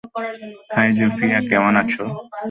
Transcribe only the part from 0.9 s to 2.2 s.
Zofia কেমন আছো?